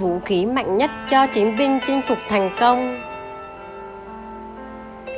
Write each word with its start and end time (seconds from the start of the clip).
vũ 0.00 0.18
khí 0.24 0.46
mạnh 0.46 0.78
nhất 0.78 0.90
cho 1.10 1.26
chiến 1.26 1.56
binh 1.56 1.78
chinh 1.86 2.00
phục 2.08 2.18
thành 2.28 2.50
công. 2.60 2.98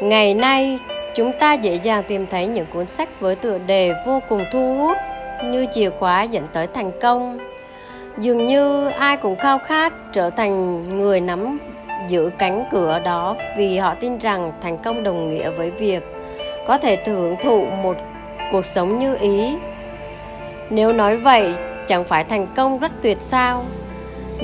Ngày 0.03 0.35
nay, 0.35 0.79
chúng 1.15 1.33
ta 1.41 1.53
dễ 1.53 1.75
dàng 1.75 2.03
tìm 2.09 2.27
thấy 2.27 2.47
những 2.47 2.67
cuốn 2.73 2.87
sách 2.87 3.21
với 3.21 3.35
tựa 3.35 3.59
đề 3.59 3.93
vô 4.07 4.21
cùng 4.29 4.45
thu 4.53 4.77
hút 4.77 4.97
như 5.45 5.67
chìa 5.73 5.91
khóa 5.91 6.23
dẫn 6.23 6.47
tới 6.53 6.67
thành 6.67 6.91
công. 7.01 7.39
Dường 8.19 8.47
như 8.47 8.89
ai 8.89 9.17
cũng 9.17 9.37
khao 9.37 9.59
khát 9.59 9.93
trở 10.13 10.31
thành 10.31 10.85
người 10.99 11.21
nắm 11.21 11.59
giữ 12.09 12.31
cánh 12.39 12.65
cửa 12.71 13.01
đó 13.05 13.37
vì 13.57 13.79
họ 13.79 13.95
tin 13.95 14.19
rằng 14.19 14.53
thành 14.61 14.79
công 14.79 15.03
đồng 15.03 15.29
nghĩa 15.29 15.51
với 15.51 15.71
việc 15.71 16.03
có 16.67 16.79
thể 16.79 16.99
hưởng 17.07 17.37
thụ 17.43 17.67
một 17.83 17.97
cuộc 18.53 18.65
sống 18.65 18.99
như 18.99 19.17
ý. 19.21 19.57
Nếu 20.71 20.93
nói 20.93 21.17
vậy, 21.17 21.55
chẳng 21.89 22.05
phải 22.05 22.25
thành 22.25 22.47
công 22.57 22.79
rất 22.79 22.93
tuyệt 23.03 23.19
sao? 23.21 23.65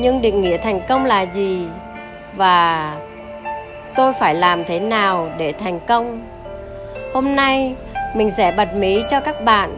Nhưng 0.01 0.23
định 0.23 0.43
nghĩa 0.43 0.57
thành 0.57 0.81
công 0.89 1.05
là 1.05 1.21
gì? 1.23 1.67
Và 2.37 2.93
tôi 3.97 4.13
phải 4.21 4.35
làm 4.35 4.65
thế 4.65 4.81
nào 4.81 5.31
để 5.39 5.53
thành 5.53 5.81
công? 5.81 6.23
Hôm 7.15 7.37
nay, 7.37 7.75
mình 8.15 8.31
sẽ 8.31 8.53
bật 8.57 8.75
mí 8.75 9.03
cho 9.11 9.21
các 9.21 9.45
bạn 9.45 9.77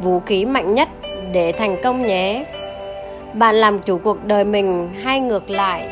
vũ 0.00 0.20
khí 0.20 0.44
mạnh 0.44 0.74
nhất 0.74 0.88
để 1.32 1.52
thành 1.52 1.82
công 1.82 2.06
nhé. 2.06 2.44
Bạn 3.32 3.54
làm 3.54 3.78
chủ 3.78 3.98
cuộc 4.04 4.24
đời 4.24 4.44
mình 4.44 4.90
hay 5.04 5.20
ngược 5.20 5.50
lại? 5.50 5.88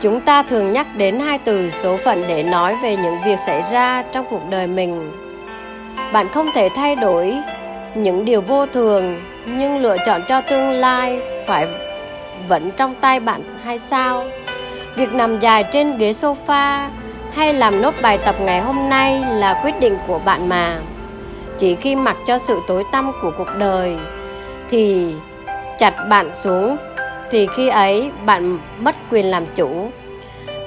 Chúng 0.00 0.20
ta 0.20 0.42
thường 0.42 0.72
nhắc 0.72 0.86
đến 0.96 1.20
hai 1.20 1.38
từ 1.38 1.70
số 1.70 1.96
phận 1.96 2.24
để 2.28 2.42
nói 2.42 2.76
về 2.82 2.96
những 2.96 3.16
việc 3.24 3.38
xảy 3.38 3.62
ra 3.72 4.02
trong 4.12 4.26
cuộc 4.30 4.50
đời 4.50 4.66
mình. 4.66 5.12
Bạn 6.12 6.28
không 6.28 6.46
thể 6.54 6.68
thay 6.76 6.96
đổi 6.96 7.36
những 7.94 8.24
điều 8.24 8.40
vô 8.40 8.66
thường, 8.66 9.20
nhưng 9.46 9.78
lựa 9.78 9.96
chọn 10.06 10.22
cho 10.28 10.40
tương 10.40 10.70
lai 10.70 11.20
phải 11.46 11.66
vẫn 12.48 12.70
trong 12.76 12.94
tay 12.94 13.20
bạn 13.20 13.42
hay 13.64 13.78
sao? 13.78 14.24
Việc 14.96 15.12
nằm 15.12 15.40
dài 15.40 15.64
trên 15.72 15.98
ghế 15.98 16.10
sofa 16.10 16.88
hay 17.34 17.54
làm 17.54 17.82
nốt 17.82 17.94
bài 18.02 18.18
tập 18.18 18.34
ngày 18.40 18.60
hôm 18.60 18.88
nay 18.88 19.24
là 19.28 19.60
quyết 19.64 19.80
định 19.80 19.98
của 20.06 20.18
bạn 20.24 20.48
mà. 20.48 20.78
Chỉ 21.58 21.74
khi 21.74 21.94
mặc 21.94 22.16
cho 22.26 22.38
sự 22.38 22.60
tối 22.68 22.84
tăm 22.92 23.12
của 23.22 23.32
cuộc 23.38 23.48
đời 23.58 23.96
thì 24.70 25.14
chặt 25.78 25.94
bạn 26.08 26.30
xuống, 26.34 26.76
thì 27.30 27.46
khi 27.56 27.68
ấy 27.68 28.10
bạn 28.24 28.58
mất 28.78 28.94
quyền 29.10 29.26
làm 29.26 29.46
chủ. 29.54 29.90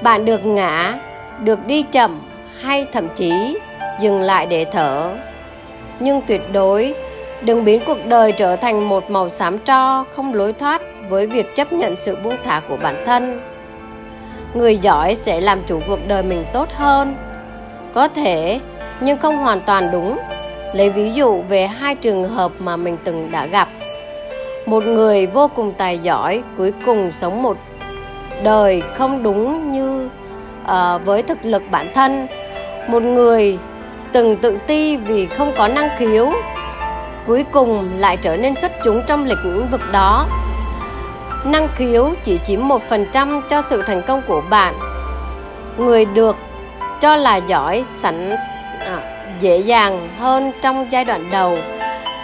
Bạn 0.03 0.25
được 0.25 0.45
ngã, 0.45 0.94
được 1.39 1.67
đi 1.67 1.85
chậm 1.91 2.21
hay 2.61 2.85
thậm 2.94 3.07
chí 3.16 3.57
dừng 3.99 4.21
lại 4.21 4.45
để 4.45 4.66
thở. 4.71 5.09
Nhưng 5.99 6.21
tuyệt 6.27 6.41
đối 6.53 6.95
đừng 7.45 7.66
biến 7.66 7.81
cuộc 7.86 8.05
đời 8.08 8.31
trở 8.31 8.55
thành 8.55 8.89
một 8.89 9.11
màu 9.11 9.30
xám 9.30 9.58
tro 9.58 10.03
không 10.03 10.33
lối 10.33 10.53
thoát 10.53 10.81
với 11.09 11.27
việc 11.27 11.55
chấp 11.55 11.73
nhận 11.73 11.95
sự 11.95 12.16
buông 12.23 12.35
thả 12.44 12.61
của 12.69 12.77
bản 12.77 13.03
thân. 13.05 13.39
Người 14.53 14.77
giỏi 14.77 15.16
sẽ 15.16 15.41
làm 15.41 15.59
chủ 15.67 15.80
cuộc 15.88 16.00
đời 16.08 16.23
mình 16.23 16.45
tốt 16.53 16.69
hơn. 16.75 17.16
Có 17.94 18.08
thể 18.08 18.59
nhưng 19.02 19.17
không 19.17 19.38
hoàn 19.38 19.61
toàn 19.61 19.91
đúng. 19.91 20.17
Lấy 20.73 20.89
ví 20.89 21.11
dụ 21.11 21.41
về 21.50 21.67
hai 21.67 21.95
trường 21.95 22.30
hợp 22.30 22.52
mà 22.59 22.75
mình 22.77 22.97
từng 23.03 23.31
đã 23.31 23.45
gặp. 23.45 23.69
Một 24.66 24.83
người 24.83 25.28
vô 25.28 25.47
cùng 25.55 25.73
tài 25.78 26.00
giỏi 26.00 26.44
cuối 26.57 26.72
cùng 26.85 27.11
sống 27.11 27.44
một 27.44 27.57
đời 28.44 28.83
không 28.95 29.23
đúng 29.23 29.72
như 29.72 30.09
uh, 30.63 31.05
với 31.05 31.23
thực 31.23 31.45
lực 31.45 31.63
bản 31.72 31.88
thân. 31.94 32.28
Một 32.88 33.03
người 33.03 33.57
từng 34.13 34.38
tự 34.38 34.57
ti 34.67 34.97
vì 34.97 35.25
không 35.25 35.52
có 35.57 35.68
năng 35.68 35.89
khiếu 35.97 36.31
cuối 37.28 37.45
cùng 37.51 37.89
lại 37.97 38.17
trở 38.17 38.38
nên 38.38 38.56
xuất 38.56 38.72
chúng 38.84 39.01
trong 39.07 39.25
lĩnh 39.25 39.67
vực 39.72 39.81
đó. 39.91 40.28
Năng 41.45 41.67
khiếu 41.75 42.13
chỉ 42.23 42.39
chiếm 42.45 42.67
một 42.67 42.84
phần 42.89 43.06
trăm 43.11 43.41
cho 43.50 43.61
sự 43.61 43.81
thành 43.81 44.01
công 44.01 44.22
của 44.28 44.41
bạn. 44.50 44.73
Người 45.78 46.06
được 46.06 46.35
cho 47.01 47.16
là 47.16 47.35
giỏi 47.35 47.83
sẵn 47.85 48.35
à, 48.79 48.97
dễ 49.39 49.57
dàng 49.57 50.09
hơn 50.19 50.51
trong 50.62 50.88
giai 50.91 51.06
đoạn 51.06 51.29
đầu. 51.31 51.57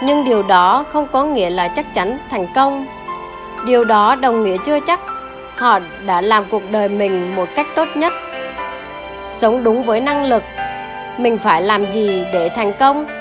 Nhưng 0.02 0.24
điều 0.24 0.42
đó 0.42 0.84
không 0.92 1.06
có 1.12 1.24
nghĩa 1.24 1.50
là 1.50 1.68
chắc 1.68 1.94
chắn 1.94 2.18
thành 2.30 2.46
công. 2.54 2.86
Điều 3.66 3.84
đó 3.84 4.14
đồng 4.14 4.42
nghĩa 4.42 4.56
chưa 4.64 4.80
chắc. 4.86 5.00
Họ 5.56 5.78
đã 6.06 6.20
làm 6.20 6.44
cuộc 6.50 6.62
đời 6.70 6.88
mình 6.88 7.36
một 7.36 7.48
cách 7.56 7.66
tốt 7.76 7.88
nhất. 7.94 8.12
Sống 9.22 9.64
đúng 9.64 9.84
với 9.84 10.00
năng 10.00 10.24
lực. 10.24 10.42
Mình 11.18 11.38
phải 11.38 11.62
làm 11.62 11.92
gì 11.92 12.24
để 12.32 12.48
thành 12.56 12.72
công? 12.72 13.19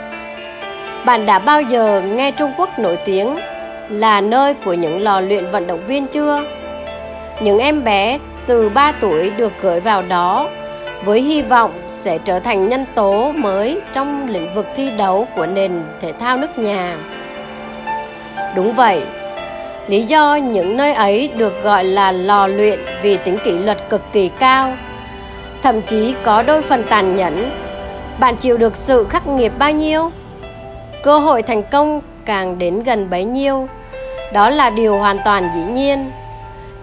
Bạn 1.05 1.25
đã 1.25 1.39
bao 1.39 1.61
giờ 1.61 2.01
nghe 2.01 2.31
trung 2.31 2.51
quốc 2.57 2.79
nổi 2.79 2.97
tiếng 3.05 3.37
là 3.89 4.21
nơi 4.21 4.53
của 4.53 4.73
những 4.73 5.03
lò 5.03 5.19
luyện 5.19 5.51
vận 5.51 5.67
động 5.67 5.87
viên 5.87 6.07
chưa 6.07 6.43
những 7.41 7.59
em 7.59 7.83
bé 7.83 8.19
từ 8.45 8.69
3 8.69 8.91
tuổi 8.91 9.29
được 9.29 9.53
gửi 9.61 9.79
vào 9.79 10.01
đó 10.01 10.49
với 11.03 11.21
hy 11.21 11.41
vọng 11.41 11.81
sẽ 11.87 12.17
trở 12.17 12.39
thành 12.39 12.69
nhân 12.69 12.85
tố 12.95 13.31
mới 13.31 13.81
trong 13.93 14.29
lĩnh 14.29 14.53
vực 14.53 14.67
thi 14.75 14.91
đấu 14.97 15.27
của 15.35 15.45
nền 15.45 15.83
thể 16.01 16.13
thao 16.19 16.37
nước 16.37 16.57
nhà. 16.57 16.97
Đúng 18.55 18.73
vậy, 18.73 19.03
lý 19.87 20.03
do 20.03 20.35
những 20.35 20.77
nơi 20.77 20.93
ấy 20.93 21.29
được 21.37 21.63
gọi 21.63 21.83
là 21.83 22.11
lò 22.11 22.47
luyện 22.47 22.79
vì 23.01 23.17
tính 23.17 23.37
kỷ 23.43 23.51
luật 23.51 23.89
cực 23.89 24.01
kỳ 24.13 24.29
cao, 24.39 24.77
thậm 25.61 25.81
chí 25.81 26.15
có 26.23 26.41
đôi 26.41 26.61
phần 26.61 26.83
tàn 26.89 27.15
nhẫn. 27.15 27.51
Bạn 28.19 28.35
chịu 28.35 28.57
được 28.57 28.75
sự 28.75 29.07
khắc 29.09 29.27
nghiệt 29.27 29.51
bao 29.59 29.71
nhiêu? 29.71 30.11
Cơ 31.03 31.19
hội 31.19 31.41
thành 31.43 31.63
công 31.63 32.01
càng 32.25 32.59
đến 32.59 32.83
gần 32.83 33.09
bấy 33.09 33.25
nhiêu. 33.25 33.67
Đó 34.33 34.49
là 34.49 34.69
điều 34.69 34.97
hoàn 34.97 35.19
toàn 35.25 35.49
dĩ 35.55 35.61
nhiên. 35.61 36.11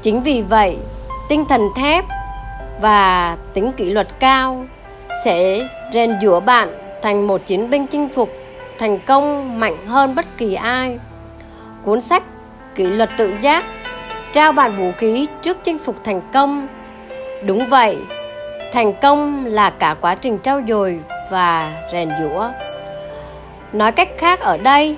Chính 0.02 0.22
vì 0.22 0.42
vậy, 0.42 0.76
tinh 1.28 1.44
thần 1.48 1.68
thép 1.76 2.04
và 2.80 3.36
tính 3.54 3.72
kỷ 3.72 3.84
luật 3.84 4.08
cao 4.18 4.64
sẽ 5.24 5.68
rèn 5.92 6.18
giũa 6.22 6.40
bạn 6.40 6.68
thành 7.02 7.26
một 7.26 7.46
chiến 7.46 7.70
binh 7.70 7.86
chinh 7.86 8.08
phục 8.08 8.30
thành 8.78 8.98
công 8.98 9.60
mạnh 9.60 9.86
hơn 9.86 10.14
bất 10.14 10.26
kỳ 10.36 10.54
ai. 10.54 10.98
Cuốn 11.84 12.00
sách 12.00 12.22
Kỷ 12.74 12.86
luật 12.86 13.10
tự 13.16 13.34
giác 13.40 13.64
trao 14.32 14.52
bạn 14.52 14.76
vũ 14.76 14.92
khí 14.98 15.26
trước 15.42 15.56
chinh 15.64 15.78
phục 15.78 15.96
thành 16.04 16.20
công. 16.32 16.66
Đúng 17.46 17.68
vậy, 17.68 17.96
thành 18.72 18.92
công 18.92 19.46
là 19.46 19.70
cả 19.70 19.96
quá 20.00 20.14
trình 20.14 20.38
trau 20.42 20.60
dồi 20.68 21.00
và 21.30 21.72
rèn 21.92 22.10
giũa. 22.20 22.50
Nói 23.72 23.92
cách 23.92 24.08
khác 24.18 24.40
ở 24.40 24.56
đây 24.56 24.96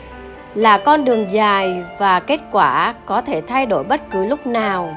là 0.55 0.79
con 0.79 1.05
đường 1.05 1.27
dài 1.31 1.85
và 1.99 2.21
kết 2.21 2.41
quả 2.53 2.95
có 3.07 3.21
thể 3.21 3.43
thay 3.47 3.67
đổi 3.67 3.85
bất 3.85 4.11
cứ 4.11 4.25
lúc 4.25 4.47
nào. 4.47 4.97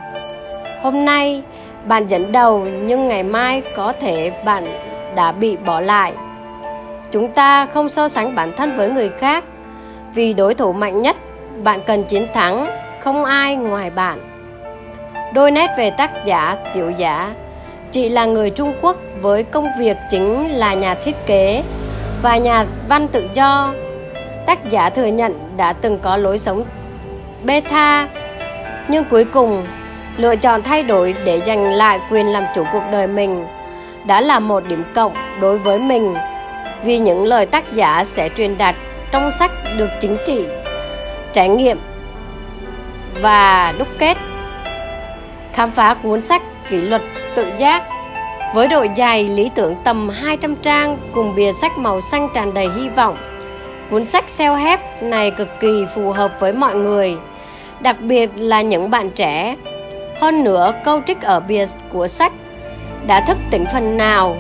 Hôm 0.82 1.06
nay 1.06 1.44
bạn 1.86 2.08
dẫn 2.08 2.32
đầu 2.32 2.60
nhưng 2.60 3.08
ngày 3.08 3.24
mai 3.24 3.62
có 3.76 3.94
thể 4.02 4.32
bạn 4.46 4.68
đã 5.16 5.32
bị 5.32 5.58
bỏ 5.58 5.80
lại. 5.80 6.14
Chúng 7.12 7.28
ta 7.28 7.66
không 7.66 7.90
so 7.90 8.08
sánh 8.08 8.36
bản 8.36 8.54
thân 8.58 8.78
với 8.78 8.90
người 8.90 9.10
khác. 9.10 9.44
Vì 10.14 10.34
đối 10.34 10.56
thủ 10.56 10.74
mạnh 10.74 11.02
nhất, 11.02 11.16
bạn 11.64 11.82
cần 11.86 12.04
chiến 12.04 12.28
thắng, 12.34 12.68
không 13.00 13.26
ai 13.26 13.56
ngoài 13.56 13.90
bạn. 13.90 14.20
Đôi 15.34 15.52
nét 15.52 15.70
về 15.78 15.92
tác 15.92 16.26
giả, 16.26 16.58
tiểu 16.74 16.90
giả, 16.90 17.34
chị 17.92 18.10
là 18.10 18.26
người 18.26 18.50
trung 18.50 18.74
quốc 18.82 18.98
với 19.22 19.44
công 19.44 19.68
việc 19.80 19.98
chính 20.10 20.50
là 20.50 20.74
nhà 20.74 20.96
thiết 20.96 21.26
kế 21.26 21.64
và 22.22 22.38
nhà 22.38 22.66
văn 22.90 23.08
tự 23.08 23.28
do, 23.34 23.74
tác 24.46 24.70
giả 24.70 24.90
thừa 24.90 25.06
nhận 25.06 25.58
đã 25.58 25.74
từng 25.74 26.00
có 26.02 26.18
lối 26.18 26.40
sống 26.40 26.64
beta 27.44 28.08
nhưng 28.88 29.04
cuối 29.04 29.26
cùng, 29.26 29.66
lựa 30.18 30.36
chọn 30.36 30.64
thay 30.64 30.84
đổi 30.84 31.16
để 31.26 31.42
giành 31.46 31.74
lại 31.74 32.00
quyền 32.12 32.28
làm 32.28 32.44
chủ 32.56 32.64
cuộc 32.74 32.84
đời 32.92 33.08
mình 33.08 33.46
đã 34.06 34.22
là 34.22 34.40
một 34.40 34.64
điểm 34.68 34.84
cộng 34.96 35.14
đối 35.42 35.58
với 35.58 35.80
mình. 35.80 36.16
Vì 36.84 37.00
những 37.00 37.26
lời 37.26 37.46
tác 37.46 37.74
giả 37.74 38.04
sẽ 38.04 38.30
truyền 38.38 38.58
đạt 38.58 38.76
trong 39.12 39.32
sách 39.32 39.52
được 39.78 39.90
chính 40.00 40.18
trị, 40.26 40.46
trải 41.34 41.50
nghiệm 41.50 41.80
và 43.22 43.74
đúc 43.80 43.88
kết, 44.00 44.18
khám 45.54 45.72
phá 45.72 45.96
cuốn 46.04 46.22
sách 46.22 46.42
kỷ 46.70 46.82
luật 46.82 47.02
tự 47.36 47.48
giác 47.58 47.84
với 48.54 48.68
độ 48.68 48.86
dài 48.96 49.24
lý 49.24 49.50
tưởng 49.56 49.76
tầm 49.84 50.10
200 50.10 50.56
trang 50.56 50.98
cùng 51.14 51.36
bìa 51.36 51.52
sách 51.54 51.78
màu 51.78 52.02
xanh 52.02 52.28
tràn 52.34 52.54
đầy 52.54 52.70
hy 52.78 52.90
vọng 52.90 53.18
cuốn 53.90 54.06
sách 54.06 54.26
self-help 54.28 54.78
này 55.02 55.32
cực 55.32 55.48
kỳ 55.60 55.86
phù 55.96 56.12
hợp 56.12 56.32
với 56.40 56.54
mọi 56.54 56.76
người 56.76 57.18
đặc 57.80 58.02
biệt 58.02 58.30
là 58.36 58.62
những 58.62 58.90
bạn 58.90 59.10
trẻ 59.10 59.56
hơn 60.22 60.44
nữa, 60.44 60.74
câu 60.84 61.02
trích 61.08 61.22
ở 61.22 61.40
bìa 61.40 61.66
của 61.90 62.08
sách 62.08 62.34
đã 63.08 63.22
thức 63.28 63.38
tỉnh 63.52 63.66
phần 63.74 63.98
nào 63.98 64.38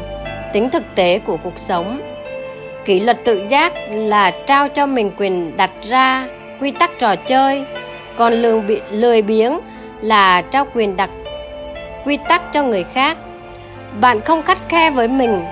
tính 0.54 0.69
thực 0.69 0.84
tế 0.96 1.19
của 1.19 1.38
cuộc 1.38 1.60
sống. 1.60 2.02
Kỷ 2.86 3.00
luật 3.00 3.25
tự 3.25 3.46
giác 3.50 3.74
là 3.92 4.31
trao 4.31 4.69
cho 4.69 4.86
mình 4.86 5.12
quyền 5.18 5.58
đặt 5.58 5.72
ra 5.90 6.28
quy 6.60 6.72
tắc 6.72 7.00
trò 7.00 7.16
chơi, 7.16 7.63
còn 8.18 8.34
lường 8.34 8.68
bị 8.68 8.80
lười 8.92 9.22
biếng 9.22 9.60
là 10.02 10.42
trao 10.42 10.68
quyền 10.74 10.96
đặt 10.96 11.10
quy 12.06 12.18
tắc 12.30 12.54
cho 12.54 12.63
người 12.63 12.84
khác. 12.94 13.18
Bạn 13.99 14.21
không 14.21 14.43
khắt 14.43 14.57
khe 14.69 14.91
với 14.91 15.07
mình, 15.07 15.45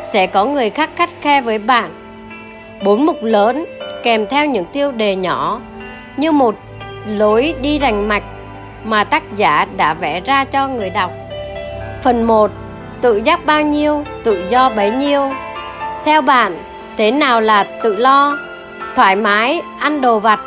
sẽ 0.00 0.26
có 0.26 0.44
người 0.44 0.70
khác 0.70 0.90
khắt 0.96 1.10
khe 1.20 1.40
với 1.40 1.58
bạn. 1.58 1.90
Bốn 2.84 3.06
mục 3.06 3.22
lớn 3.22 3.64
kèm 4.02 4.26
theo 4.26 4.46
những 4.46 4.64
tiêu 4.64 4.92
đề 4.92 5.16
nhỏ 5.16 5.60
như 6.16 6.32
một 6.32 6.54
lối 7.06 7.54
đi 7.60 7.78
rành 7.78 8.08
mạch 8.08 8.22
mà 8.84 9.04
tác 9.04 9.36
giả 9.36 9.66
đã 9.76 9.94
vẽ 9.94 10.20
ra 10.20 10.44
cho 10.44 10.68
người 10.68 10.90
đọc. 10.90 11.10
Phần 12.02 12.26
1. 12.26 12.50
Tự 13.00 13.16
giác 13.16 13.46
bao 13.46 13.62
nhiêu, 13.62 14.04
tự 14.24 14.48
do 14.48 14.70
bấy 14.76 14.90
nhiêu. 14.90 15.30
Theo 16.04 16.22
bạn, 16.22 16.58
thế 16.96 17.10
nào 17.10 17.40
là 17.40 17.64
tự 17.82 17.96
lo? 17.96 18.38
Thoải 18.96 19.16
mái, 19.16 19.62
ăn 19.80 20.00
đồ 20.00 20.18
vặt, 20.18 20.40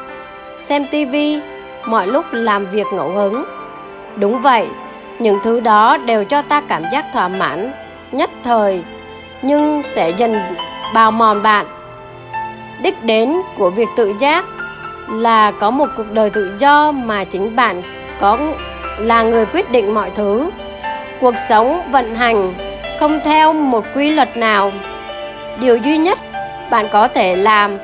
xem 0.61 0.85
tivi, 0.91 1.39
mọi 1.85 2.07
lúc 2.07 2.25
làm 2.31 2.65
việc 2.65 2.87
ngẫu 2.93 3.09
hứng. 3.09 3.45
Đúng 4.15 4.41
vậy, 4.41 4.67
những 5.19 5.39
thứ 5.43 5.59
đó 5.59 5.97
đều 5.97 6.23
cho 6.23 6.41
ta 6.41 6.61
cảm 6.61 6.83
giác 6.91 7.05
thỏa 7.13 7.27
mãn, 7.27 7.71
nhất 8.11 8.29
thời, 8.43 8.83
nhưng 9.41 9.83
sẽ 9.85 10.09
dần 10.09 10.41
bào 10.93 11.11
mòn 11.11 11.43
bạn. 11.43 11.65
Đích 12.81 13.03
đến 13.03 13.33
của 13.57 13.69
việc 13.69 13.87
tự 13.97 14.13
giác 14.19 14.45
là 15.09 15.51
có 15.51 15.69
một 15.69 15.87
cuộc 15.97 16.11
đời 16.11 16.29
tự 16.29 16.55
do 16.59 16.91
mà 16.91 17.23
chính 17.23 17.55
bạn 17.55 17.81
có 18.19 18.37
là 18.97 19.23
người 19.23 19.45
quyết 19.45 19.71
định 19.71 19.93
mọi 19.93 20.11
thứ. 20.15 20.49
Cuộc 21.21 21.35
sống 21.49 21.81
vận 21.91 22.15
hành 22.15 22.53
không 22.99 23.19
theo 23.25 23.53
một 23.53 23.85
quy 23.95 24.09
luật 24.09 24.37
nào. 24.37 24.71
Điều 25.59 25.77
duy 25.77 25.97
nhất 25.97 26.19
bạn 26.69 26.87
có 26.91 27.07
thể 27.07 27.35
làm 27.35 27.77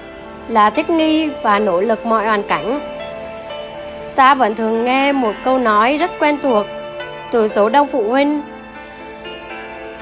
là 0.48 0.70
thích 0.70 0.90
nghi 0.90 1.30
và 1.44 1.60
nỗ 1.60 1.82
lực 1.82 2.06
mọi 2.06 2.26
hoàn 2.26 2.44
cảnh. 2.44 2.80
Ta 4.16 4.36
vẫn 4.36 4.56
thường 4.56 4.86
nghe 4.86 5.12
một 5.12 5.34
câu 5.44 5.58
nói 5.58 5.98
rất 5.98 6.12
quen 6.20 6.38
thuộc 6.44 6.66
từ 7.36 7.48
số 7.48 7.70
đông 7.70 7.88
phụ 7.88 8.04
huynh. 8.10 8.42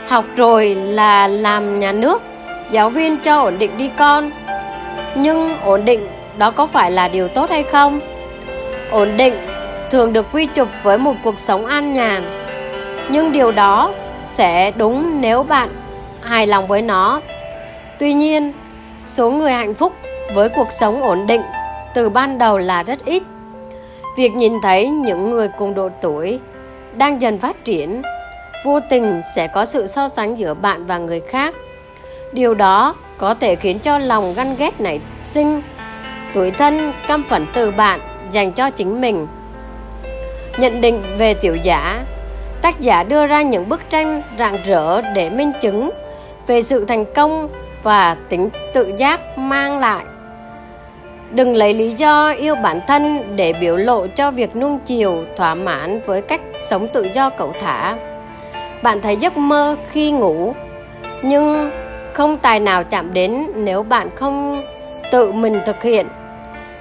Học 0.08 0.26
rồi 0.36 0.76
là 0.76 1.28
làm 1.28 1.80
nhà 1.80 1.92
nước, 1.92 2.22
giáo 2.72 2.90
viên 2.90 3.18
cho 3.18 3.42
ổn 3.42 3.60
định 3.60 3.78
đi 3.78 3.90
con. 3.98 4.32
Nhưng 5.16 5.58
ổn 5.58 5.86
định 5.86 6.08
đó 6.38 6.52
có 6.52 6.68
phải 6.68 6.92
là 6.92 7.08
điều 7.08 7.28
tốt 7.28 7.50
hay 7.50 7.64
không? 7.64 8.00
Ổn 8.92 9.18
định 9.18 9.34
thường 9.92 10.14
được 10.14 10.26
quy 10.32 10.46
chụp 10.46 10.68
với 10.84 10.98
một 10.98 11.14
cuộc 11.24 11.40
sống 11.40 11.66
an 11.66 11.94
nhàn. 11.94 12.24
Nhưng 13.10 13.32
điều 13.32 13.52
đó 13.52 13.94
sẽ 14.24 14.72
đúng 14.72 15.22
nếu 15.22 15.44
bạn 15.44 15.70
hài 16.22 16.48
lòng 16.48 16.68
với 16.68 16.82
nó. 16.82 17.22
Tuy 18.00 18.14
nhiên, 18.14 18.52
số 19.06 19.30
người 19.30 19.52
hạnh 19.52 19.74
phúc 19.74 19.94
với 20.34 20.50
cuộc 20.50 20.72
sống 20.72 21.02
ổn 21.02 21.28
định 21.28 21.42
từ 21.96 22.10
ban 22.10 22.38
đầu 22.38 22.58
là 22.58 22.84
rất 22.84 23.06
ít. 23.06 23.24
Việc 24.18 24.34
nhìn 24.34 24.54
thấy 24.62 24.90
những 24.90 25.30
người 25.30 25.48
cùng 25.58 25.76
độ 25.76 25.90
tuổi 26.02 26.40
đang 26.98 27.22
dần 27.22 27.40
phát 27.40 27.66
triển, 27.66 28.01
vô 28.66 28.80
tình 28.90 29.22
sẽ 29.36 29.48
có 29.48 29.66
sự 29.66 29.88
so 29.88 30.07
sánh 30.07 30.40
giữa 30.40 30.54
bạn 30.54 30.86
và 30.86 30.98
người 30.98 31.19
khác. 31.19 31.56
Điều 32.31 32.54
đó 32.54 32.95
có 33.18 33.34
thể 33.34 33.56
khiến 33.56 33.80
cho 33.80 33.98
lòng 33.98 34.34
ganh 34.34 34.56
ghét 34.56 34.81
nảy 34.81 35.00
sinh, 35.24 35.62
tuổi 36.34 36.51
thân 36.51 36.94
căm 37.07 37.24
phẫn 37.24 37.45
từ 37.54 37.72
bạn 37.72 38.00
dành 38.31 38.51
cho 38.51 38.69
chính 38.69 39.01
mình. 39.01 39.28
Nhận 40.57 40.81
định 40.81 41.04
về 41.18 41.34
tiểu 41.34 41.56
giả, 41.56 42.04
tác 42.62 42.80
giả 42.80 43.04
đưa 43.04 43.28
ra 43.28 43.42
những 43.42 43.69
bức 43.69 43.89
tranh 43.89 44.22
rạng 44.39 44.57
rỡ 44.66 45.01
để 45.01 45.30
minh 45.30 45.51
chứng 45.62 45.89
về 46.48 46.62
sự 46.62 46.86
thành 46.86 47.06
công 47.13 47.48
và 47.84 48.18
tính 48.30 48.50
tự 48.74 48.94
giác 48.98 49.38
mang 49.38 49.80
lại 49.80 50.06
đừng 51.34 51.56
lấy 51.56 51.74
lý 51.74 51.90
do 51.92 52.32
yêu 52.32 52.56
bản 52.56 52.80
thân 52.88 53.36
để 53.36 53.54
biểu 53.54 53.76
lộ 53.76 54.08
cho 54.08 54.32
việc 54.32 54.56
nuông 54.56 54.80
chiều, 54.86 55.24
thỏa 55.36 55.56
mãn 55.56 56.02
với 56.06 56.22
cách 56.22 56.42
sống 56.70 56.88
tự 56.94 57.08
do 57.14 57.30
cẩu 57.30 57.54
thả. 57.60 57.98
Bạn 58.84 59.02
thấy 59.02 59.16
giấc 59.16 59.38
mơ 59.38 59.76
khi 59.90 60.12
ngủ, 60.12 60.54
nhưng 61.22 61.72
không 62.14 62.38
tài 62.38 62.60
nào 62.60 62.84
chạm 62.84 63.14
đến 63.14 63.46
nếu 63.56 63.84
bạn 63.84 64.10
không 64.16 64.64
tự 65.12 65.32
mình 65.32 65.60
thực 65.66 65.84
hiện. 65.84 66.08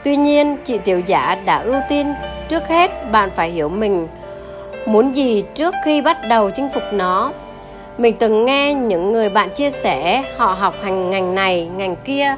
Tuy 0.04 0.16
nhiên, 0.16 0.56
chị 0.64 0.78
tiểu 0.78 1.00
giả 1.06 1.34
đã 1.44 1.58
ưu 1.58 1.76
tiên 1.88 2.14
trước 2.48 2.68
hết 2.68 3.10
bạn 3.12 3.30
phải 3.36 3.50
hiểu 3.50 3.68
mình, 3.68 4.08
muốn 4.86 5.16
gì 5.16 5.42
trước 5.54 5.74
khi 5.84 6.00
bắt 6.00 6.18
đầu 6.28 6.50
chinh 6.50 6.68
phục 6.74 6.82
nó. 6.92 7.32
Mình 7.98 8.16
từng 8.18 8.44
nghe 8.44 8.74
những 8.74 9.12
người 9.12 9.28
bạn 9.28 9.50
chia 9.50 9.70
sẻ 9.70 10.24
họ 10.36 10.46
học 10.46 10.74
hành 10.82 11.10
ngành 11.10 11.34
này, 11.34 11.68
ngành 11.76 11.96
kia 12.04 12.36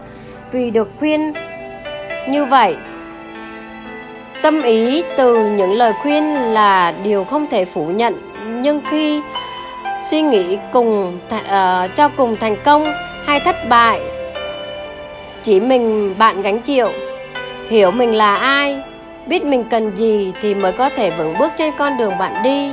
vì 0.53 0.71
được 0.71 0.91
khuyên 0.99 1.33
như 2.29 2.45
vậy 2.45 2.77
tâm 4.43 4.63
ý 4.63 5.03
từ 5.17 5.47
những 5.47 5.73
lời 5.73 5.93
khuyên 6.03 6.25
là 6.35 6.93
điều 7.03 7.25
không 7.25 7.47
thể 7.47 7.65
phủ 7.65 7.87
nhận. 7.87 8.15
Nhưng 8.63 8.81
khi 8.91 9.21
suy 10.11 10.23
nghĩ 10.23 10.59
cùng 10.73 11.19
uh, 11.35 11.97
cho 11.97 12.09
cùng 12.17 12.37
thành 12.37 12.57
công 12.65 12.85
hay 13.27 13.41
thất 13.41 13.57
bại 13.69 14.01
chỉ 15.43 15.61
mình 15.61 16.15
bạn 16.19 16.43
gánh 16.43 16.61
chịu 16.61 16.89
hiểu 17.69 17.91
mình 17.91 18.15
là 18.15 18.37
ai 18.37 18.77
biết 19.27 19.45
mình 19.45 19.65
cần 19.65 19.97
gì 19.97 20.33
thì 20.43 20.55
mới 20.55 20.73
có 20.73 20.89
thể 20.89 21.11
vững 21.11 21.39
bước 21.39 21.53
trên 21.59 21.73
con 21.79 21.99
đường 21.99 22.19
bạn 22.19 22.43
đi. 22.43 22.71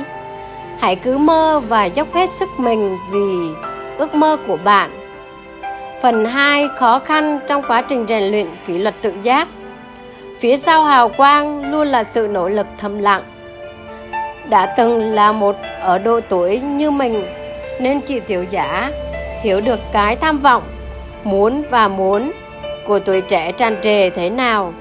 Hãy 0.80 0.96
cứ 0.96 1.18
mơ 1.18 1.60
và 1.68 1.84
dốc 1.84 2.14
hết 2.14 2.30
sức 2.30 2.48
mình 2.58 2.98
vì 3.10 3.54
ước 3.98 4.14
mơ 4.14 4.36
của 4.46 4.56
bạn. 4.56 5.01
Phần 6.02 6.24
2 6.24 6.68
khó 6.76 6.98
khăn 6.98 7.38
trong 7.48 7.62
quá 7.68 7.82
trình 7.82 8.06
rèn 8.08 8.22
luyện 8.22 8.46
kỷ 8.66 8.78
luật 8.78 8.94
tự 9.02 9.14
giác. 9.22 9.48
Phía 10.40 10.56
sau 10.56 10.84
hào 10.84 11.08
quang 11.08 11.70
luôn 11.70 11.86
là 11.86 12.04
sự 12.04 12.28
nỗ 12.30 12.48
lực 12.48 12.66
thầm 12.78 12.98
lặng. 12.98 13.22
Đã 14.48 14.74
từng 14.76 15.14
là 15.14 15.32
một 15.32 15.56
ở 15.80 15.98
độ 15.98 16.20
tuổi 16.20 16.60
như 16.60 16.90
mình 16.90 17.22
nên 17.80 18.00
chị 18.00 18.20
tiểu 18.20 18.44
giả 18.50 18.90
hiểu 19.42 19.60
được 19.60 19.80
cái 19.92 20.16
tham 20.16 20.38
vọng, 20.38 20.62
muốn 21.24 21.62
và 21.70 21.88
muốn 21.88 22.32
của 22.86 22.98
tuổi 22.98 23.20
trẻ 23.20 23.52
tràn 23.52 23.76
trề 23.82 24.10
thế 24.10 24.30
nào. 24.30 24.74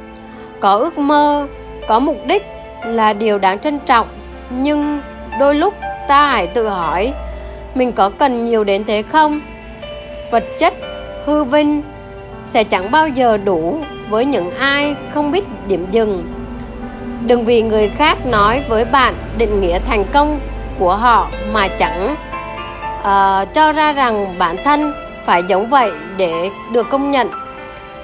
Có 0.60 0.76
ước 0.76 0.98
mơ, 0.98 1.48
có 1.88 2.00
mục 2.00 2.18
đích 2.26 2.46
là 2.86 3.14
điều 3.14 3.38
đáng 3.38 3.60
trân 3.60 3.80
trọng, 3.80 4.08
nhưng 4.50 5.02
đôi 5.40 5.56
lúc 5.56 5.74
ta 6.08 6.26
hãy 6.26 6.48
tự 6.48 6.68
hỏi 6.68 7.14
mình 7.76 7.92
có 7.92 8.10
cần 8.10 8.46
nhiều 8.46 8.64
đến 8.64 8.84
thế 8.88 9.02
không? 9.02 9.42
Vật 10.32 10.44
chất 10.60 10.74
hư 11.26 11.44
vinh 11.44 11.82
sẽ 12.46 12.64
chẳng 12.64 12.92
bao 12.92 13.08
giờ 13.08 13.38
đủ 13.38 13.80
với 14.10 14.26
những 14.26 14.56
ai 14.56 14.96
không 15.14 15.32
biết 15.32 15.44
điểm 15.68 15.86
dừng. 15.92 16.24
Đừng 17.28 17.46
vì 17.46 17.62
người 17.62 17.90
khác 17.90 18.26
nói 18.26 18.64
với 18.70 18.86
bạn 18.86 19.14
định 19.38 19.62
nghĩa 19.62 19.80
thành 19.80 20.04
công 20.14 20.40
của 20.80 20.96
họ 20.96 21.30
mà 21.54 21.68
chẳng 21.68 22.16
uh, 23.00 23.54
cho 23.54 23.72
ra 23.72 23.94
rằng 23.94 24.36
bản 24.38 24.56
thân 24.64 24.94
phải 25.26 25.44
giống 25.48 25.70
vậy 25.70 25.92
để 26.18 26.50
được 26.72 26.90
công 26.90 27.12
nhận. 27.12 27.32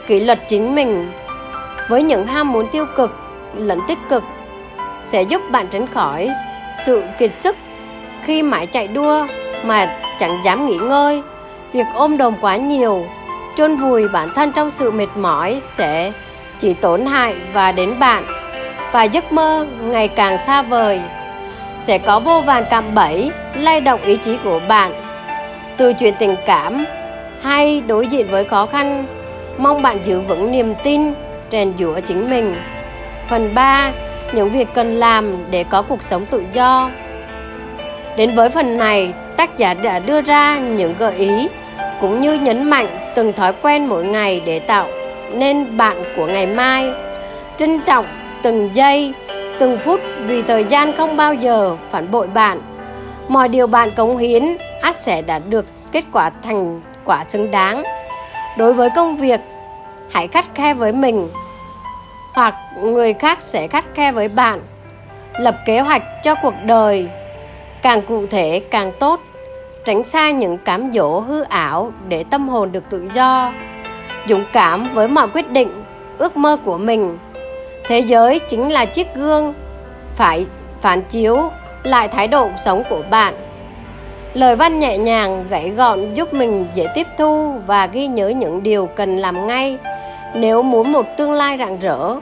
Kỷ 0.07 0.19
luật 0.19 0.39
chính 0.49 0.75
mình 0.75 1.11
với 1.89 2.03
những 2.03 2.27
ham 2.27 2.51
muốn 2.51 2.67
tiêu 2.71 2.85
cực 2.95 3.11
lẫn 3.55 3.79
tích 3.87 3.99
cực 4.09 4.23
sẽ 5.05 5.21
giúp 5.21 5.41
bạn 5.51 5.67
tránh 5.67 5.87
khỏi 5.87 6.29
sự 6.85 7.03
kiệt 7.19 7.31
sức 7.31 7.55
khi 8.23 8.41
mãi 8.41 8.65
chạy 8.65 8.87
đua 8.87 9.27
mà 9.63 9.97
chẳng 10.19 10.37
dám 10.45 10.67
nghỉ 10.67 10.77
ngơi 10.77 11.21
việc 11.73 11.85
ôm 11.93 12.17
đồm 12.17 12.33
quá 12.41 12.55
nhiều, 12.55 13.05
chôn 13.57 13.75
vùi 13.75 14.07
bản 14.07 14.29
thân 14.35 14.51
trong 14.51 14.71
sự 14.71 14.91
mệt 14.91 15.07
mỏi 15.15 15.59
sẽ 15.61 16.11
chỉ 16.59 16.73
tổn 16.73 17.05
hại 17.05 17.35
và 17.53 17.71
đến 17.71 17.99
bạn. 17.99 18.25
Và 18.91 19.03
giấc 19.03 19.31
mơ 19.31 19.65
ngày 19.81 20.07
càng 20.07 20.37
xa 20.37 20.61
vời 20.61 21.01
sẽ 21.77 21.97
có 21.97 22.19
vô 22.19 22.41
vàn 22.41 22.63
cạm 22.69 22.95
bẫy, 22.95 23.31
lay 23.55 23.81
động 23.81 24.01
ý 24.01 24.17
chí 24.17 24.37
của 24.43 24.59
bạn. 24.67 24.91
Từ 25.77 25.93
chuyện 25.93 26.13
tình 26.19 26.35
cảm 26.45 26.85
hay 27.41 27.81
đối 27.81 28.07
diện 28.07 28.27
với 28.29 28.43
khó 28.43 28.65
khăn, 28.65 29.05
mong 29.57 29.81
bạn 29.81 29.99
giữ 30.03 30.21
vững 30.21 30.51
niềm 30.51 30.73
tin, 30.83 31.01
rèn 31.51 31.73
giũa 31.79 31.99
chính 31.99 32.29
mình. 32.29 32.55
Phần 33.29 33.55
3 33.55 33.91
những 34.33 34.49
việc 34.49 34.67
cần 34.73 34.95
làm 34.95 35.51
để 35.51 35.63
có 35.63 35.81
cuộc 35.81 36.03
sống 36.03 36.25
tự 36.25 36.43
do. 36.53 36.91
Đến 38.17 38.35
với 38.35 38.49
phần 38.49 38.77
này 38.77 39.13
tác 39.37 39.57
giả 39.57 39.73
đã 39.73 39.99
đưa 39.99 40.21
ra 40.21 40.59
những 40.59 40.93
gợi 40.99 41.15
ý, 41.15 41.47
cũng 42.01 42.19
như 42.19 42.33
nhấn 42.33 42.69
mạnh 42.69 42.87
từng 43.15 43.33
thói 43.33 43.53
quen 43.61 43.85
mỗi 43.85 44.05
ngày 44.05 44.41
để 44.45 44.59
tạo 44.59 44.87
nên 45.33 45.77
bạn 45.77 46.03
của 46.15 46.25
ngày 46.25 46.45
mai. 46.45 46.89
Trân 47.57 47.79
trọng 47.79 48.05
từng 48.41 48.69
giây, 48.73 49.13
từng 49.59 49.77
phút 49.83 49.99
vì 50.25 50.41
thời 50.41 50.63
gian 50.63 50.97
không 50.97 51.17
bao 51.17 51.33
giờ 51.33 51.77
phản 51.89 52.11
bội 52.11 52.27
bạn. 52.27 52.61
Mọi 53.27 53.49
điều 53.49 53.67
bạn 53.67 53.91
cống 53.91 54.17
hiến 54.17 54.43
ắt 54.81 55.01
sẽ 55.01 55.21
đạt 55.21 55.41
được 55.49 55.65
kết 55.91 56.03
quả 56.13 56.31
thành 56.43 56.81
quả 57.05 57.23
xứng 57.27 57.51
đáng. 57.51 57.83
Đối 58.57 58.73
với 58.73 58.89
công 58.95 59.17
việc, 59.17 59.39
hãy 60.11 60.27
khắt 60.27 60.45
khe 60.55 60.73
với 60.73 60.91
mình, 60.91 61.29
hoặc 62.33 62.55
người 62.81 63.13
khác 63.13 63.41
sẽ 63.41 63.67
khắt 63.67 63.85
khe 63.95 64.11
với 64.11 64.27
bạn. 64.27 64.61
Lập 65.33 65.55
kế 65.65 65.79
hoạch 65.79 66.03
cho 66.23 66.35
cuộc 66.35 66.53
đời, 66.65 67.07
càng 67.81 68.01
cụ 68.01 68.27
thể 68.27 68.61
càng 68.71 68.91
tốt 68.99 69.19
tránh 69.87 70.03
xa 70.03 70.31
những 70.31 70.57
cám 70.57 70.91
dỗ 70.93 71.19
hư 71.19 71.41
ảo 71.41 71.91
để 72.07 72.23
tâm 72.23 72.49
hồn 72.49 72.71
được 72.71 72.83
tự 72.89 73.07
do, 73.13 73.53
dũng 74.29 74.43
cảm 74.53 74.87
với 74.93 75.07
mọi 75.07 75.27
quyết 75.27 75.51
định, 75.51 75.83
ước 76.17 76.37
mơ 76.37 76.57
của 76.65 76.77
mình. 76.77 77.17
Thế 77.87 77.99
giới 77.99 78.39
chính 78.39 78.69
là 78.69 78.85
chiếc 78.85 79.07
gương, 79.15 79.53
phải 80.15 80.45
phản 80.81 81.01
chiếu 81.01 81.51
lại 81.83 82.07
thái 82.07 82.27
độ 82.27 82.49
sống 82.65 82.83
của 82.89 83.01
bạn. 83.09 83.33
Lời 84.33 84.55
văn 84.55 84.79
nhẹ 84.79 84.97
nhàng, 84.97 85.45
gãy 85.49 85.69
gọn 85.69 86.13
giúp 86.13 86.33
mình 86.33 86.65
dễ 86.75 86.87
tiếp 86.95 87.07
thu 87.17 87.53
và 87.67 87.85
ghi 87.85 88.07
nhớ 88.07 88.27
những 88.27 88.63
điều 88.63 88.85
cần 88.85 89.17
làm 89.17 89.47
ngay 89.47 89.77
nếu 90.35 90.61
muốn 90.61 90.91
một 90.91 91.05
tương 91.17 91.33
lai 91.33 91.57
rạng 91.57 91.79
rỡ. 91.79 92.15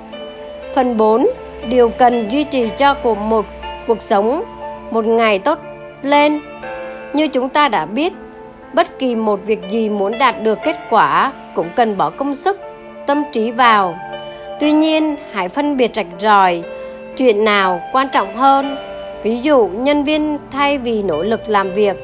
Phần 0.76 0.98
4 0.98 1.28
điều 1.70 1.90
cần 1.90 2.32
duy 2.32 2.44
trì 2.44 2.70
cho 2.78 2.94
cuộc 2.94 3.18
một, 3.18 3.46
cuộc 3.88 4.02
sống 4.02 4.44
một 4.92 5.06
ngày 5.06 5.40
tốt 5.40 5.60
lên 6.02 6.40
như 7.16 7.28
chúng 7.28 7.50
ta 7.50 7.68
đã 7.68 7.86
biết, 7.86 8.14
bất 8.74 9.00
kỳ 9.00 9.16
một 9.16 9.40
việc 9.46 9.60
gì 9.70 9.90
muốn 9.90 10.18
đạt 10.20 10.44
được 10.44 10.60
kết 10.64 10.78
quả 10.90 11.32
cũng 11.56 11.68
cần 11.76 11.98
bỏ 11.98 12.10
công 12.10 12.36
sức, 12.36 12.60
tâm 13.08 13.24
trí 13.32 13.52
vào. 13.52 14.00
Tuy 14.60 14.72
nhiên, 14.72 15.16
hãy 15.34 15.50
phân 15.50 15.78
biệt 15.78 15.92
rạch 15.94 16.06
ròi 16.20 16.64
chuyện 17.18 17.46
nào 17.46 17.82
quan 17.92 18.08
trọng 18.10 18.36
hơn. 18.36 18.78
Ví 19.24 19.42
dụ, 19.42 19.68
nhân 19.68 20.04
viên 20.04 20.38
thay 20.52 20.78
vì 20.78 21.04
nỗ 21.04 21.24
lực 21.24 21.50
làm 21.50 21.74
việc 21.74 21.98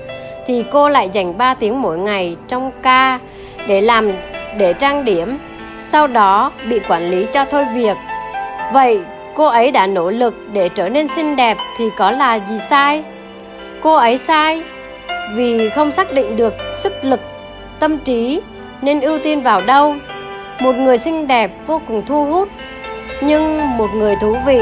thì 0.48 0.63
cô 0.72 0.89
lại 0.89 1.10
dành 1.13 1.38
3 1.38 1.53
tiếng 1.53 1.82
mỗi 1.82 1.98
ngày 2.00 2.36
trong 2.48 2.72
ca 2.84 3.20
để 3.68 3.82
làm, 3.82 4.12
để 4.58 4.74
trang 4.74 5.06
điểm, 5.06 5.38
sau 5.84 6.08
đó 6.08 6.51
bị 6.70 6.80
quản 6.89 7.12
lý 7.12 7.25
cho 7.34 7.46
thôi 7.46 7.65
việc. 7.74 7.98
Vậy, 8.74 9.00
cô 9.36 9.46
ấy 9.46 9.72
đã 9.72 9.88
nỗ 9.88 10.10
lực 10.10 10.36
để 10.53 10.70
trở 10.70 10.89
nên 10.89 11.08
xinh 11.08 11.36
đẹp 11.36 11.58
thì 11.77 11.86
có 11.98 12.12
là 12.12 12.39
gì 12.50 12.60
sai? 12.60 13.03
Cô 13.82 13.94
ấy 13.96 14.18
sai 14.18 14.63
vì 15.36 15.70
không 15.70 15.92
xác 15.92 16.14
định 16.14 16.36
được 16.36 16.54
sức 16.74 16.94
lực, 17.04 17.20
tâm 17.80 17.98
trí, 17.98 18.42
nên 18.82 19.02
ưu 19.02 19.20
tiên 19.20 19.42
vào 19.42 19.62
đâu? 19.68 19.96
Một 20.62 20.76
người 20.76 20.98
xinh 20.98 21.28
đẹp 21.28 21.52
vô 21.68 21.82
cùng 21.88 22.06
thu 22.06 22.26
hút, 22.26 22.50
nhưng 23.22 23.78
một 23.78 23.90
người 23.94 24.16
thú 24.22 24.38
vị 24.46 24.62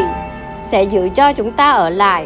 sẽ 0.66 0.84
giữ 0.84 1.10
cho 1.16 1.34
chúng 1.34 1.52
ta 1.52 1.72
ở 1.72 1.90
lại. 1.90 2.26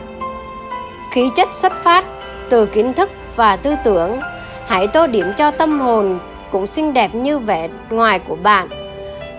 Khí 1.12 1.30
chất 1.36 1.56
xuất 1.56 1.84
phát 1.84 2.06
từ 2.50 2.66
kiến 2.66 2.94
thức 2.94 3.10
và 3.36 3.56
tư 3.56 3.76
tưởng, 3.84 4.20
hãy 4.68 4.88
tô 4.88 5.08
điểm 5.08 5.28
cho 5.38 5.52
tâm 5.52 5.80
hồn 5.80 6.20
cũng 6.52 6.68
xinh 6.68 6.94
đẹp 6.94 7.16
như 7.16 7.40
vẻ 7.40 7.68
ngoài 7.90 8.20
của 8.20 8.36
bạn. 8.36 8.68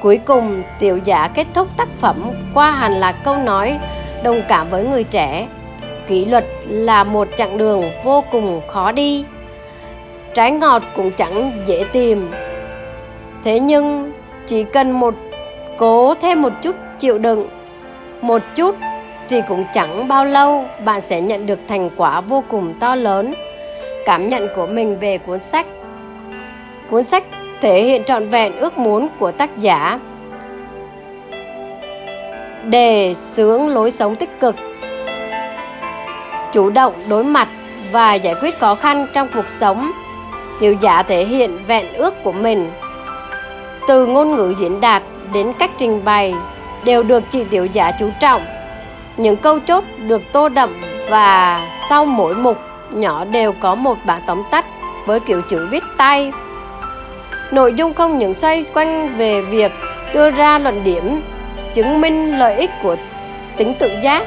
Cuối 0.03 0.19
cùng, 0.25 0.63
tiểu 0.79 0.99
giả 1.05 1.29
kết 1.29 1.47
thúc 1.55 1.69
tác 1.77 1.89
phẩm 2.01 2.31
qua 2.55 2.71
hành 2.71 2.93
lạc 2.93 3.13
câu 3.25 3.37
nói, 3.37 3.79
đồng 4.23 4.43
cảm 4.49 4.71
với 4.71 4.87
người 4.87 5.05
trẻ 5.05 5.47
kỷ 6.09 6.25
luật 6.25 6.45
là 6.69 7.05
một 7.05 7.29
chặng 7.37 7.59
đường 7.59 7.83
vô 8.05 8.25
cùng 8.31 8.61
khó 8.69 8.93
đi. 8.93 9.25
Trái 10.35 10.51
ngọt 10.51 10.83
cũng 10.97 11.11
chẳng 11.11 11.53
dễ 11.67 11.85
tìm. 11.93 12.31
Thế 13.45 13.61
nhưng, 13.61 14.13
chỉ 14.47 14.65
cần 14.65 14.93
một, 14.93 15.15
cố 15.77 16.15
thêm 16.15 16.43
một 16.43 16.53
chút 16.63 16.77
chịu 16.99 17.19
đựng, 17.19 17.49
một 18.21 18.43
chút 18.55 18.77
thì 19.29 19.41
cũng 19.49 19.65
chẳng 19.75 20.09
bao 20.09 20.25
lâu 20.25 20.65
bạn 20.85 21.01
sẽ 21.01 21.21
nhận 21.21 21.47
được 21.47 21.59
thành 21.69 21.91
quả 21.97 22.21
vô 22.21 22.45
cùng 22.49 22.75
to 22.81 22.95
lớn. 22.95 23.35
Cảm 24.07 24.31
nhận 24.31 24.49
của 24.57 24.67
mình 24.67 24.99
về 24.99 25.19
cuốn 25.19 25.43
sách. 25.43 25.67
Cuốn 26.91 27.05
sách 27.05 27.25
thể 27.61 27.83
hiện 27.83 28.05
trọn 28.05 28.29
vẹn 28.29 28.57
ước 28.57 28.79
muốn 28.79 29.09
của 29.19 29.31
tác 29.31 29.59
giả. 29.59 30.01
Đề 32.65 33.15
sướng 33.15 33.69
lối 33.69 33.91
sống 33.91 34.17
tích 34.17 34.41
cực 34.41 34.55
chủ 36.55 36.71
động 36.71 36.93
đối 37.09 37.25
mặt 37.25 37.49
và 37.93 38.15
giải 38.15 38.35
quyết 38.43 38.59
khó 38.61 38.75
khăn 38.75 39.07
trong 39.13 39.29
cuộc 39.35 39.49
sống. 39.49 39.91
Tiểu 40.61 40.77
giả 40.81 41.03
thể 41.03 41.25
hiện 41.25 41.59
vẹn 41.67 41.93
ước 41.93 42.15
của 42.23 42.33
mình. 42.33 42.71
Từ 43.89 44.07
ngôn 44.07 44.37
ngữ 44.37 44.55
diễn 44.59 44.81
đạt 44.81 45.03
đến 45.33 45.53
cách 45.59 45.71
trình 45.79 46.05
bày 46.05 46.35
đều 46.85 47.03
được 47.03 47.25
chị 47.31 47.45
tiểu 47.45 47.67
giả 47.67 47.91
chú 48.01 48.11
trọng. 48.21 48.43
Những 49.17 49.37
câu 49.37 49.61
chốt 49.61 49.85
được 50.07 50.23
tô 50.33 50.49
đậm 50.49 50.71
và 51.11 51.61
sau 51.89 52.05
mỗi 52.05 52.35
mục 52.35 52.59
nhỏ 52.91 53.25
đều 53.25 53.53
có 53.53 53.75
một 53.75 53.99
bản 54.07 54.21
tóm 54.27 54.43
tắt 54.51 54.67
với 55.07 55.21
kiểu 55.21 55.43
chữ 55.49 55.69
viết 55.71 55.85
tay. 55.97 56.33
Nội 57.53 57.75
dung 57.75 57.95
không 57.95 58.19
những 58.19 58.35
xoay 58.35 58.65
quanh 58.75 59.17
về 59.17 59.43
việc 59.43 59.73
đưa 60.15 60.31
ra 60.31 60.59
luận 60.59 60.85
điểm, 60.85 61.21
chứng 61.75 62.01
minh 62.01 62.39
lợi 62.39 62.55
ích 62.55 62.71
của 62.83 62.97
tính 63.57 63.75
tự 63.79 63.91
giác 64.03 64.23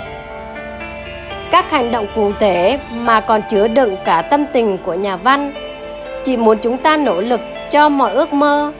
các 1.57 1.71
hành 1.71 1.91
động 1.91 2.07
cụ 2.15 2.31
thể 2.39 2.79
mà 2.91 3.21
còn 3.21 3.41
chứa 3.49 3.67
đựng 3.67 3.95
cả 4.05 4.21
tâm 4.21 4.45
tình 4.53 4.77
của 4.77 4.93
nhà 4.93 5.15
văn. 5.15 5.51
Chỉ 6.25 6.37
muốn 6.37 6.57
chúng 6.57 6.77
ta 6.77 6.97
nỗ 6.97 7.21
lực 7.21 7.41
cho 7.71 7.89
mọi 7.89 8.11
ước 8.11 8.33
mơ, 8.33 8.71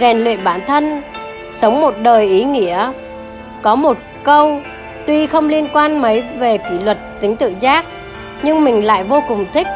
rèn 0.00 0.24
luyện 0.24 0.44
bản 0.44 0.60
thân, 0.66 1.02
sống 1.52 1.80
một 1.80 1.94
đời 1.98 2.26
ý 2.26 2.44
nghĩa. 2.44 2.92
Có 3.62 3.74
một 3.74 3.96
câu, 4.22 4.60
tuy 5.06 5.26
không 5.26 5.48
liên 5.48 5.68
quan 5.72 6.00
mấy 6.00 6.22
về 6.38 6.58
kỷ 6.58 6.78
luật 6.84 6.98
tính 7.20 7.36
tự 7.36 7.54
giác, 7.60 7.84
nhưng 8.42 8.64
mình 8.64 8.84
lại 8.84 9.04
vô 9.04 9.22
cùng 9.28 9.46
thích. 9.52 9.66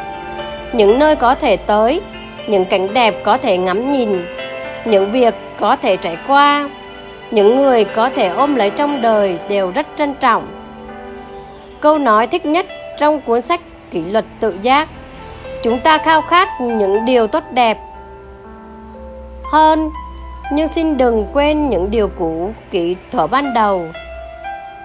Những 0.73 0.99
nơi 0.99 1.17
có 1.17 1.35
thể 1.35 1.57
tới, 1.57 2.01
những 2.47 2.65
cảnh 2.65 2.95
đẹp 2.95 3.15
có 3.23 3.37
thể 3.37 3.57
ngắm 3.57 3.91
nhìn, 3.91 4.25
những 4.85 5.11
việc 5.11 5.35
có 5.59 5.77
thể 5.77 5.97
trải 5.97 6.17
qua, 6.27 6.71
những 7.31 7.63
người 7.63 7.85
có 7.85 8.09
thể 8.09 8.29
ôm 8.29 8.55
lấy 8.55 8.71
trong 8.71 9.03
đời 9.03 9.39
đều 9.49 9.71
rất 9.71 9.87
trân 9.97 10.15
trọng 10.15 10.60
câu 11.81 11.99
nói 11.99 12.27
thích 12.27 12.47
nhất 12.47 12.67
trong 12.97 13.21
cuốn 13.21 13.43
sách 13.43 13.61
kỷ 13.91 14.05
luật 14.05 14.25
tự 14.41 14.59
giác. 14.63 14.89
Chúng 15.63 15.79
ta 15.79 15.99
khao 15.99 16.23
khát 16.23 16.49
những 16.61 17.05
điều 17.05 17.27
tốt 17.27 17.43
đẹp 17.53 17.79
hơn, 19.53 19.91
nhưng 20.53 20.69
xin 20.69 20.97
đừng 20.97 21.27
quên 21.33 21.69
những 21.69 21.91
điều 21.91 22.09
cũ, 22.09 22.53
kỹ 22.71 22.97
thuở 23.11 23.27
ban 23.27 23.55
đầu. 23.55 23.85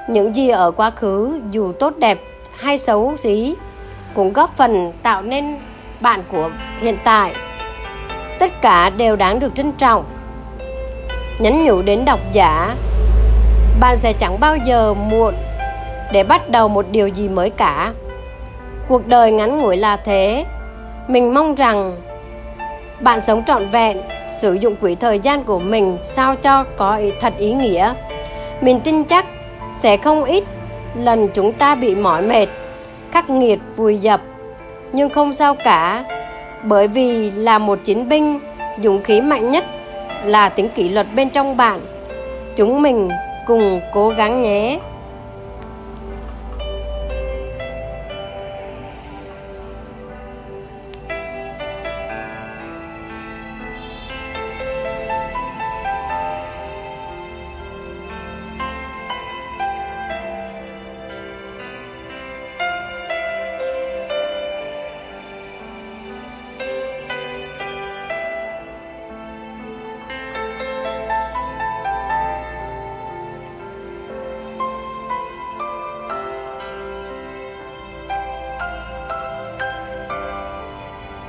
Những 0.10 0.36
gì 0.36 0.50
ở 0.50 0.72
quá 0.72 0.92
khứ, 0.92 1.42
dù 1.52 1.72
tốt 1.72 1.94
đẹp 1.98 2.20
hay 2.58 2.80
xấu 2.80 3.18
xí, 3.18 3.56
cũng 4.14 4.34
góp 4.34 4.58
phần 4.58 4.94
tạo 5.04 5.22
nên 5.22 5.58
bạn 6.02 6.24
của 6.32 6.50
hiện 6.80 6.98
tại. 7.04 7.34
Tất 8.40 8.62
cả 8.62 8.90
đều 8.90 9.16
đáng 9.16 9.40
được 9.40 9.56
trân 9.56 9.72
trọng. 9.72 10.06
Nhắn 11.40 11.64
nhủ 11.66 11.82
đến 11.82 12.06
độc 12.06 12.20
giả, 12.34 12.76
bạn 13.80 13.98
sẽ 13.98 14.14
chẳng 14.14 14.40
bao 14.40 14.58
giờ 14.66 14.94
muộn 14.94 15.36
để 16.12 16.24
bắt 16.24 16.50
đầu 16.50 16.68
một 16.68 16.86
điều 16.92 17.08
gì 17.08 17.30
mới 17.30 17.50
cả. 17.50 17.94
Cuộc 18.88 19.08
đời 19.08 19.32
ngắn 19.32 19.60
ngủi 19.60 19.78
là 19.78 19.98
thế. 19.98 20.46
Mình 21.08 21.34
mong 21.34 21.56
rằng 21.56 21.98
bạn 23.00 23.22
sống 23.22 23.44
trọn 23.48 23.70
vẹn, 23.70 24.02
sử 24.38 24.54
dụng 24.54 24.76
quỹ 24.76 24.96
thời 24.96 25.20
gian 25.20 25.44
của 25.44 25.60
mình 25.60 25.98
sao 26.04 26.36
cho 26.36 26.64
có 26.78 27.02
thật 27.22 27.34
ý 27.38 27.54
nghĩa. 27.54 27.94
Mình 28.62 28.80
tin 28.80 29.04
chắc 29.04 29.26
sẽ 29.80 29.98
không 29.98 30.24
ít 30.24 30.44
lần 30.96 31.28
chúng 31.34 31.54
ta 31.54 31.76
bị 31.76 31.96
mỏi 31.96 32.22
mệt, 32.22 32.48
khắc 33.12 33.30
nghiệt, 33.30 33.60
vùi 33.76 33.98
dập. 33.98 34.22
Nhưng 34.92 35.10
không 35.10 35.34
sao 35.34 35.56
cả, 35.56 36.04
bởi 36.64 36.88
vì 36.88 37.32
là 37.32 37.58
một 37.58 37.80
chiến 37.84 38.10
binh, 38.10 38.40
dũng 38.84 39.04
khí 39.04 39.22
mạnh 39.22 39.52
nhất 39.52 39.66
là 40.24 40.50
tính 40.50 40.70
kỷ 40.76 40.90
luật 40.90 41.08
bên 41.16 41.30
trong 41.30 41.58
bạn. 41.58 41.80
Chúng 42.56 42.82
mình 42.82 43.10
cùng 43.48 43.80
cố 43.94 44.10
gắng 44.10 44.44
nhé. 44.44 44.80